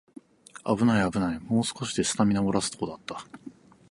[0.63, 3.17] あぶないあぶない、もう少しでスタミナもらすところだった